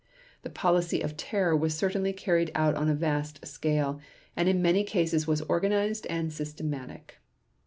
The 0.41 0.49
policy 0.49 1.01
of 1.01 1.15
terror 1.15 1.55
was 1.55 1.77
certainly 1.77 2.11
carried 2.11 2.51
out 2.55 2.73
on 2.73 2.89
a 2.89 2.95
vast 2.95 3.45
scale, 3.45 3.99
and 4.35 4.49
in 4.49 4.59
many 4.59 4.83
cases 4.83 5.27
was 5.27 5.41
organized 5.43 6.07
and 6.07 6.33
systematic. 6.33 7.17